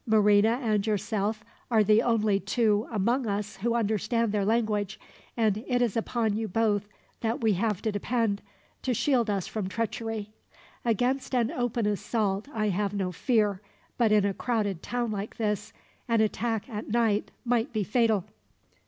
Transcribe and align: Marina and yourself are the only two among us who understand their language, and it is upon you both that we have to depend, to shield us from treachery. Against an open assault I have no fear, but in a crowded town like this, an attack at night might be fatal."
Marina 0.07 0.59
and 0.63 0.87
yourself 0.87 1.45
are 1.69 1.83
the 1.83 2.01
only 2.01 2.39
two 2.39 2.87
among 2.89 3.27
us 3.27 3.57
who 3.57 3.75
understand 3.75 4.31
their 4.31 4.43
language, 4.43 4.99
and 5.37 5.63
it 5.67 5.79
is 5.79 5.95
upon 5.95 6.35
you 6.35 6.47
both 6.47 6.87
that 7.19 7.39
we 7.41 7.53
have 7.53 7.83
to 7.83 7.91
depend, 7.91 8.41
to 8.81 8.95
shield 8.95 9.29
us 9.29 9.45
from 9.45 9.69
treachery. 9.69 10.31
Against 10.83 11.35
an 11.35 11.51
open 11.51 11.85
assault 11.85 12.47
I 12.51 12.69
have 12.69 12.95
no 12.95 13.11
fear, 13.11 13.61
but 13.99 14.11
in 14.11 14.25
a 14.25 14.33
crowded 14.33 14.81
town 14.81 15.11
like 15.11 15.37
this, 15.37 15.71
an 16.07 16.19
attack 16.19 16.67
at 16.67 16.89
night 16.89 17.29
might 17.45 17.71
be 17.71 17.83
fatal." 17.83 18.25